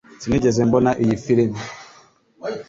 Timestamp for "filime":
1.23-1.59